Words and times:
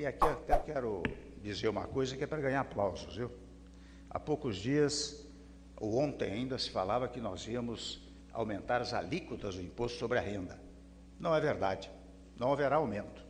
E 0.00 0.06
aqui 0.06 0.24
até 0.24 0.58
quero 0.58 1.02
dizer 1.42 1.68
uma 1.68 1.86
coisa 1.86 2.16
que 2.16 2.24
é 2.24 2.26
para 2.26 2.40
ganhar 2.40 2.62
aplausos, 2.62 3.14
viu? 3.14 3.30
Há 4.08 4.18
poucos 4.18 4.56
dias, 4.56 5.26
ou 5.76 5.98
ontem 5.98 6.32
ainda, 6.32 6.56
se 6.56 6.70
falava 6.70 7.06
que 7.06 7.20
nós 7.20 7.46
íamos 7.46 8.02
aumentar 8.32 8.80
as 8.80 8.94
alíquotas 8.94 9.56
do 9.56 9.60
imposto 9.60 9.98
sobre 9.98 10.16
a 10.16 10.22
renda. 10.22 10.58
Não 11.18 11.36
é 11.36 11.40
verdade. 11.42 11.90
Não 12.38 12.50
haverá 12.50 12.76
aumento. 12.76 13.22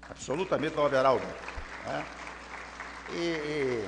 Absolutamente 0.00 0.74
não 0.74 0.86
haverá 0.86 1.10
aumento. 1.10 1.44
Né? 1.84 2.06
E, 3.12 3.18
e, 3.18 3.84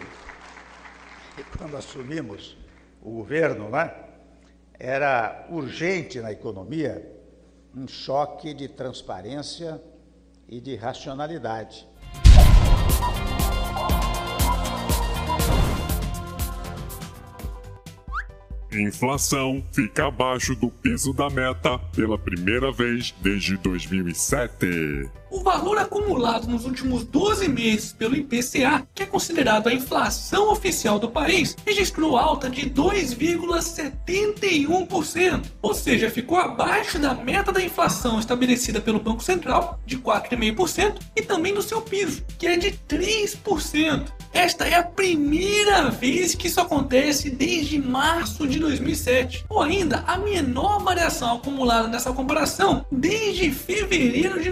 e 1.41 1.45
quando 1.57 1.79
assumimos 1.79 2.59
o 3.01 3.11
governo, 3.11 3.71
né, 3.71 4.05
era 4.79 5.47
urgente 5.49 6.21
na 6.21 6.31
economia 6.31 7.11
um 7.75 7.89
choque 7.89 8.53
de 8.53 8.69
transparência 8.69 9.83
e 10.47 10.61
de 10.61 10.77
racionalidade. 10.77 11.89
Inflação 18.71 19.65
fica 19.73 20.07
abaixo 20.07 20.55
do 20.55 20.71
piso 20.71 21.13
da 21.13 21.29
meta 21.31 21.79
pela 21.97 22.19
primeira 22.19 22.71
vez 22.71 23.15
desde 23.21 23.57
2007. 23.57 25.09
O 25.31 25.41
valor 25.41 25.77
acumulado 25.77 26.49
nos 26.49 26.65
últimos 26.65 27.05
12 27.05 27.49
meses 27.49 27.93
pelo 27.93 28.17
IPCA, 28.17 28.89
que 28.95 29.03
é 29.03 29.07
considerado 29.07 29.69
a 29.69 29.75
inflação 29.75 30.51
oficial 30.51 30.99
do 30.99 31.11
país, 31.11 31.55
registrou 31.67 32.17
alta 32.17 32.49
de 32.49 32.63
2,71%, 32.71 35.45
ou 35.61 35.75
seja, 35.75 36.09
ficou 36.09 36.39
abaixo 36.39 36.99
da 36.99 37.13
meta 37.15 37.53
da 37.53 37.63
inflação 37.63 38.19
estabelecida 38.19 38.81
pelo 38.81 39.01
Banco 39.01 39.23
Central, 39.23 39.79
de 39.85 39.99
4,5%, 39.99 40.97
e 41.15 41.21
também 41.21 41.53
do 41.53 41.61
seu 41.61 41.83
piso, 41.83 42.25
que 42.39 42.47
é 42.47 42.57
de 42.57 42.71
3%. 42.89 44.07
Esta 44.33 44.67
é 44.67 44.75
a 44.75 44.83
primeira 44.83 45.91
vez 45.91 46.35
que 46.35 46.49
isso 46.49 46.61
acontece 46.61 47.31
desde 47.31 47.79
março 47.79 48.47
de 48.47 48.59
2007, 48.59 49.45
ou 49.49 49.61
ainda 49.61 50.05
a 50.07 50.17
menor 50.17 50.83
variação 50.83 51.37
acumulada 51.37 51.89
nessa 51.89 52.13
comparação 52.13 52.87
desde 52.91 53.51
fevereiro 53.51 54.41
de 54.41 54.49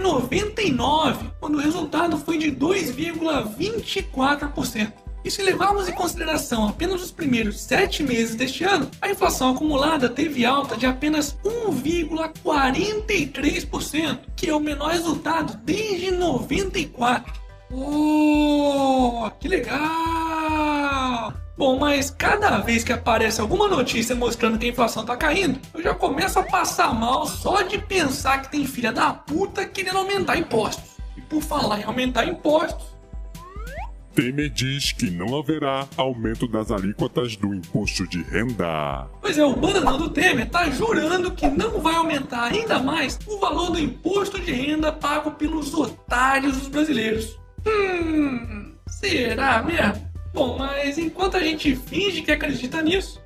99, 0.71 1.31
quando 1.39 1.55
o 1.55 1.61
resultado 1.61 2.17
foi 2.17 2.37
de 2.37 2.51
2,24%. 2.51 4.91
E 5.23 5.31
se 5.31 5.41
levarmos 5.41 5.89
em 5.89 5.93
consideração 5.93 6.67
apenas 6.67 7.01
os 7.03 7.11
primeiros 7.11 7.59
sete 7.59 8.03
meses 8.03 8.35
deste 8.35 8.63
ano, 8.63 8.87
a 9.01 9.09
inflação 9.09 9.49
acumulada 9.51 10.07
teve 10.07 10.45
alta 10.45 10.77
de 10.77 10.85
apenas 10.85 11.35
1,43%, 11.43 14.19
que 14.35 14.47
é 14.49 14.55
o 14.55 14.59
menor 14.59 14.91
resultado 14.91 15.59
desde 15.65 16.11
94. 16.11 17.33
Oh, 17.69 19.29
que 19.39 19.49
legal! 19.49 20.36
Bom, 21.57 21.79
mas 21.79 22.11
cada 22.11 22.59
vez 22.59 22.83
que 22.83 22.93
aparece 22.93 23.41
alguma 23.41 23.67
notícia 23.67 24.15
mostrando 24.15 24.59
que 24.59 24.67
a 24.67 24.69
inflação 24.69 25.03
tá 25.03 25.17
caindo, 25.17 25.59
eu 25.73 25.81
já 25.81 25.93
começo 25.95 26.37
a 26.37 26.43
passar 26.43 26.93
mal 26.93 27.25
só 27.25 27.63
de 27.63 27.79
pensar 27.79 28.43
que 28.43 28.51
tem 28.51 28.63
filha 28.65 28.91
da 28.91 29.11
puta 29.11 29.65
querendo 29.65 29.97
aumentar 29.97 30.37
impostos. 30.37 30.97
E 31.17 31.21
por 31.21 31.41
falar 31.41 31.79
em 31.79 31.83
aumentar 31.83 32.27
impostos, 32.27 32.95
Temer 34.13 34.49
diz 34.49 34.91
que 34.91 35.11
não 35.11 35.37
haverá 35.37 35.87
aumento 35.95 36.47
das 36.47 36.71
alíquotas 36.71 37.35
do 37.35 37.53
imposto 37.53 38.07
de 38.07 38.23
renda. 38.23 39.07
Pois 39.21 39.37
é, 39.37 39.45
o 39.45 39.55
bananão 39.55 39.95
do 39.95 40.09
Temer 40.09 40.49
tá 40.49 40.67
jurando 40.71 41.31
que 41.31 41.47
não 41.47 41.79
vai 41.79 41.93
aumentar 41.93 42.45
ainda 42.45 42.79
mais 42.79 43.19
o 43.27 43.37
valor 43.37 43.69
do 43.69 43.79
imposto 43.79 44.39
de 44.39 44.51
renda 44.51 44.91
pago 44.91 45.31
pelos 45.31 45.71
otários 45.73 46.57
dos 46.57 46.67
brasileiros. 46.67 47.37
Hum, 47.67 48.73
será 48.87 49.61
mesmo? 49.61 50.06
Bom, 50.37 50.55
mas 50.55 50.99
enquanto 50.99 51.35
a 51.35 51.39
gente 51.39 51.75
finge 51.75 52.21
que 52.21 52.31
acredita 52.31 52.79
nisso. 52.79 53.19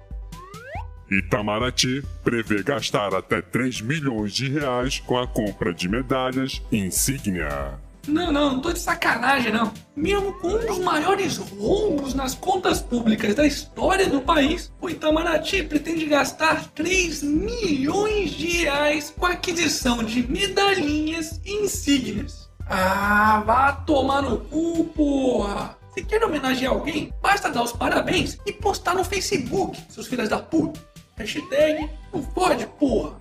Itamaraty 1.12 2.02
prevê 2.24 2.64
gastar 2.64 3.14
até 3.14 3.42
3 3.42 3.82
milhões 3.82 4.34
de 4.34 4.50
reais 4.50 5.02
com 5.02 5.18
a 5.18 5.28
compra 5.28 5.74
de 5.74 5.90
medalhas 5.90 6.62
insígnia. 6.72 7.78
Não, 8.08 8.32
não, 8.32 8.54
não 8.54 8.62
tô 8.62 8.72
de 8.72 8.80
sacanagem, 8.80 9.52
não. 9.52 9.74
Mesmo 9.94 10.32
com 10.40 10.54
um 10.54 10.66
dos 10.66 10.80
maiores 10.80 11.36
rombos 11.36 12.14
nas 12.14 12.34
contas 12.34 12.82
públicas 12.82 13.36
da 13.36 13.46
história 13.46 14.08
do 14.08 14.22
país, 14.22 14.72
o 14.80 14.90
Itamaraty 14.90 15.64
pretende 15.64 16.06
gastar 16.06 16.66
3 16.70 17.24
milhões 17.24 18.32
de 18.32 18.48
reais 18.60 19.14
com 19.20 19.26
a 19.26 19.32
aquisição 19.32 20.02
de 20.02 20.26
medalhinhas 20.32 21.42
e 21.44 21.56
insígnias. 21.56 22.50
Ah, 22.66 23.44
vá 23.46 23.74
tomar 23.74 24.22
no 24.22 24.38
cu, 24.38 24.86
porra! 24.96 25.81
Se 25.94 26.02
quer 26.04 26.24
homenagear 26.24 26.72
alguém, 26.72 27.14
basta 27.22 27.50
dar 27.50 27.64
os 27.64 27.74
parabéns 27.74 28.38
e 28.46 28.54
postar 28.54 28.96
no 28.96 29.04
Facebook, 29.04 29.78
seus 29.90 30.08
filhos 30.08 30.30
da 30.30 30.40
puta. 30.40 30.80
Hashtag 31.18 31.90
não 32.14 32.24
fode, 32.24 32.66
porra! 32.80 33.20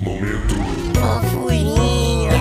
Momento. 0.00 0.54
Fofurinha. 0.94 2.32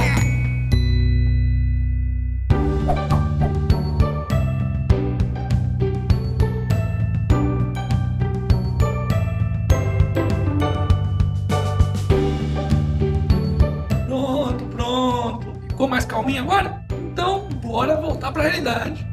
Pronto, 14.06 14.66
pronto. 14.68 15.54
Ficou 15.68 15.88
mais 15.90 16.06
calminho 16.06 16.44
agora? 16.44 16.86
Então, 16.92 17.50
bora 17.62 18.00
voltar 18.00 18.32
pra 18.32 18.44
realidade. 18.44 19.07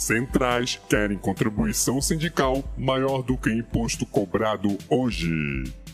Centrais 0.00 0.80
querem 0.88 1.18
contribuição 1.18 2.00
sindical 2.00 2.64
maior 2.74 3.20
do 3.20 3.36
que 3.36 3.50
imposto 3.52 4.06
cobrado 4.06 4.78
hoje. 4.88 5.30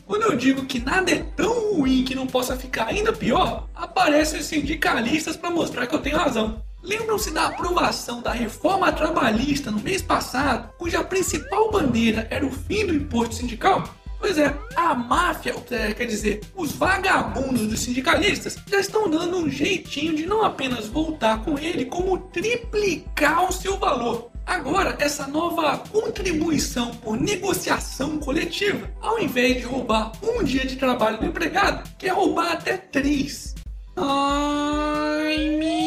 Quando 0.06 0.22
eu 0.22 0.36
digo 0.36 0.64
que 0.64 0.78
nada 0.78 1.10
é 1.10 1.24
tão 1.34 1.74
ruim 1.74 2.04
que 2.04 2.14
não 2.14 2.24
possa 2.24 2.56
ficar 2.56 2.86
ainda 2.86 3.12
pior, 3.12 3.68
aparecem 3.74 4.40
sindicalistas 4.42 5.36
para 5.36 5.50
mostrar 5.50 5.88
que 5.88 5.94
eu 5.96 6.00
tenho 6.00 6.18
razão. 6.18 6.62
Lembram-se 6.84 7.32
da 7.32 7.46
aprovação 7.46 8.22
da 8.22 8.30
reforma 8.30 8.92
trabalhista 8.92 9.72
no 9.72 9.80
mês 9.80 10.02
passado, 10.02 10.70
cuja 10.78 11.02
principal 11.02 11.72
bandeira 11.72 12.28
era 12.30 12.46
o 12.46 12.52
fim 12.52 12.86
do 12.86 12.94
imposto 12.94 13.34
sindical? 13.34 13.92
Pois 14.26 14.38
é, 14.38 14.52
a 14.74 14.92
máfia, 14.92 15.54
é, 15.70 15.94
quer 15.94 16.04
dizer, 16.06 16.40
os 16.56 16.72
vagabundos 16.72 17.68
dos 17.68 17.78
sindicalistas, 17.78 18.56
já 18.68 18.80
estão 18.80 19.08
dando 19.08 19.36
um 19.36 19.48
jeitinho 19.48 20.16
de 20.16 20.26
não 20.26 20.44
apenas 20.44 20.88
voltar 20.88 21.44
com 21.44 21.56
ele, 21.56 21.84
como 21.84 22.18
triplicar 22.18 23.48
o 23.48 23.52
seu 23.52 23.78
valor. 23.78 24.28
Agora, 24.44 24.96
essa 24.98 25.28
nova 25.28 25.78
contribuição 25.78 26.90
por 26.96 27.16
negociação 27.16 28.18
coletiva, 28.18 28.90
ao 29.00 29.20
invés 29.20 29.58
de 29.58 29.62
roubar 29.62 30.10
um 30.20 30.42
dia 30.42 30.66
de 30.66 30.74
trabalho 30.74 31.18
do 31.18 31.26
empregado, 31.26 31.88
quer 31.96 32.12
roubar 32.12 32.54
até 32.54 32.76
três. 32.76 33.54
Ai, 33.96 35.56
meu! 35.56 35.85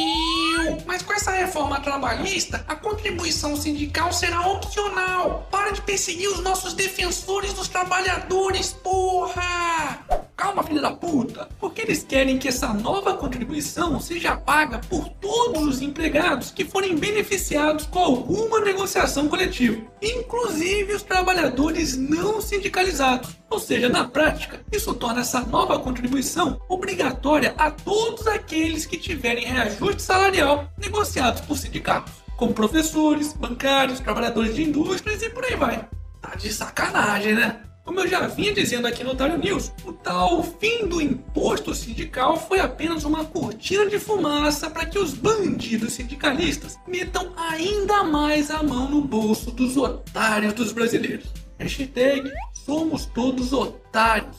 Mas 1.00 1.06
com 1.06 1.14
essa 1.14 1.32
reforma 1.32 1.80
trabalhista, 1.80 2.66
a 2.68 2.76
contribuição 2.76 3.56
sindical 3.56 4.12
será 4.12 4.42
opcional. 4.48 5.48
Para 5.50 5.72
de 5.72 5.82
perseguir 5.82 6.28
os 6.28 6.42
nossos 6.42 6.74
defensores 6.74 7.54
dos 7.54 7.70
trabalhadores, 7.70 8.74
porra! 8.74 10.09
Calma, 10.50 10.64
filha 10.64 10.82
da 10.82 10.90
puta! 10.90 11.48
Porque 11.60 11.82
eles 11.82 12.04
querem 12.04 12.40
que 12.40 12.48
essa 12.48 12.74
nova 12.74 13.14
contribuição 13.14 14.00
seja 14.00 14.36
paga 14.36 14.80
por 14.90 15.08
todos 15.08 15.62
os 15.68 15.80
empregados 15.80 16.50
que 16.50 16.66
forem 16.66 16.96
beneficiados 16.96 17.86
com 17.86 18.00
alguma 18.00 18.60
negociação 18.60 19.28
coletiva, 19.28 19.80
inclusive 20.02 20.96
os 20.96 21.04
trabalhadores 21.04 21.96
não 21.96 22.42
sindicalizados. 22.42 23.38
Ou 23.48 23.60
seja, 23.60 23.90
na 23.90 24.06
prática, 24.06 24.60
isso 24.72 24.92
torna 24.96 25.22
essa 25.22 25.42
nova 25.42 25.78
contribuição 25.78 26.60
obrigatória 26.68 27.54
a 27.56 27.70
todos 27.70 28.26
aqueles 28.26 28.88
que 28.88 28.98
tiverem 28.98 29.46
reajuste 29.46 30.02
salarial 30.02 30.68
negociados 30.80 31.42
por 31.42 31.60
sindicatos, 31.60 32.14
como 32.36 32.56
professores, 32.56 33.34
bancários, 33.34 34.00
trabalhadores 34.00 34.56
de 34.56 34.64
indústrias 34.64 35.22
e 35.22 35.30
por 35.30 35.46
aí 35.46 35.56
vai. 35.56 35.88
Tá 36.20 36.34
de 36.36 36.52
sacanagem, 36.52 37.36
né? 37.36 37.69
Como 37.90 38.02
eu 38.02 38.08
já 38.08 38.28
vinha 38.28 38.54
dizendo 38.54 38.86
aqui 38.86 39.04
no 39.04 39.14
Otário 39.14 39.40
News, 39.40 39.72
o 39.84 39.92
tal 39.92 40.44
fim 40.44 40.86
do 40.86 41.02
imposto 41.02 41.74
sindical 41.74 42.38
foi 42.38 42.60
apenas 42.60 43.04
uma 43.04 43.26
cortina 43.26 43.88
de 43.88 43.98
fumaça 43.98 44.70
para 44.70 44.86
que 44.86 45.00
os 45.00 45.16
bandidos 45.16 45.94
sindicalistas 45.94 46.78
metam 46.88 47.34
ainda 47.36 48.04
mais 48.04 48.52
a 48.52 48.62
mão 48.62 48.88
no 48.88 49.02
bolso 49.02 49.50
dos 49.50 49.76
otários 49.76 50.54
dos 50.54 50.72
brasileiros. 50.72 51.34
Hashtag 51.58 52.32
somos 52.64 53.08
todos 53.08 53.54
otários. 53.54 54.38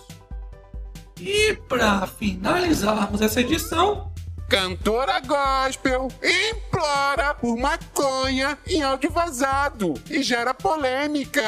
E 1.20 1.54
para 1.68 2.06
finalizarmos 2.06 3.20
essa 3.20 3.40
edição, 3.40 4.12
Cantora 4.50 5.20
gospel 5.20 6.08
implora 6.20 7.34
por 7.34 7.56
maconha 7.56 8.58
em 8.66 8.82
áudio 8.82 9.08
vazado 9.08 9.94
e 10.10 10.24
gera 10.24 10.52
polêmica. 10.52 11.40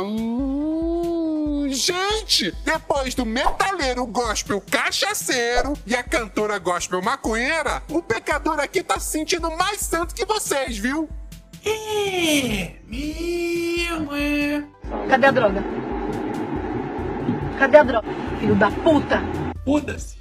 Uh, 0.00 0.97
Gente, 1.78 2.50
depois 2.64 3.14
do 3.14 3.24
metaleiro 3.24 4.04
gospel 4.04 4.60
cachaceiro 4.60 5.74
e 5.86 5.94
a 5.94 6.02
cantora 6.02 6.58
gospel 6.58 7.00
maconheira, 7.00 7.80
o 7.88 8.02
pecador 8.02 8.58
aqui 8.58 8.82
tá 8.82 8.98
se 8.98 9.12
sentindo 9.12 9.48
mais 9.52 9.78
santo 9.78 10.12
que 10.12 10.24
vocês, 10.24 10.76
viu? 10.76 11.08
É, 11.64 12.72
é. 14.12 14.64
Cadê 15.08 15.26
a 15.26 15.30
droga? 15.30 15.64
Cadê 17.60 17.76
a 17.76 17.84
droga? 17.84 18.08
Filho 18.40 18.56
da 18.56 18.72
puta! 18.72 19.22
Foda-se. 19.64 20.18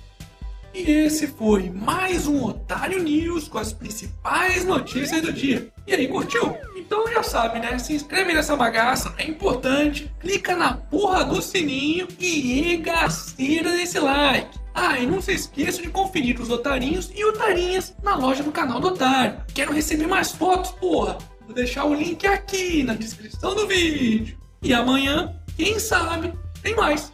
E 0.75 0.91
esse 0.91 1.25
foi 1.25 1.71
mais 1.71 2.27
um 2.27 2.45
Otário 2.45 3.01
News 3.01 3.47
com 3.47 3.57
as 3.57 3.73
principais 3.73 4.63
notícias 4.63 5.23
do 5.23 5.33
dia. 5.33 5.69
E 5.87 5.95
aí, 5.95 6.07
curtiu? 6.07 6.55
Então 6.87 7.05
já 7.11 7.21
sabe, 7.21 7.59
né? 7.59 7.77
Se 7.77 7.93
inscreve 7.93 8.33
nessa 8.33 8.55
bagaça, 8.55 9.13
é 9.17 9.25
importante. 9.25 10.09
Clica 10.21 10.55
na 10.55 10.73
porra 10.73 11.25
do 11.25 11.41
sininho 11.41 12.07
e 12.17 12.61
regaceira 12.61 13.71
desse 13.71 13.99
like. 13.99 14.57
Ah, 14.73 14.97
e 14.97 15.05
não 15.05 15.21
se 15.21 15.33
esqueça 15.33 15.81
de 15.81 15.89
conferir 15.89 16.39
os 16.39 16.49
otarinhos 16.49 17.11
e 17.13 17.25
otarinhas 17.25 17.93
na 18.01 18.15
loja 18.15 18.41
do 18.41 18.53
canal 18.53 18.79
do 18.79 18.87
Otário. 18.87 19.41
Quero 19.53 19.73
receber 19.73 20.07
mais 20.07 20.31
fotos, 20.31 20.71
porra? 20.71 21.17
Vou 21.45 21.53
deixar 21.53 21.83
o 21.83 21.93
link 21.93 22.25
aqui 22.25 22.83
na 22.83 22.93
descrição 22.93 23.53
do 23.53 23.67
vídeo. 23.67 24.37
E 24.61 24.73
amanhã, 24.73 25.35
quem 25.57 25.79
sabe, 25.79 26.33
tem 26.63 26.73
mais. 26.73 27.11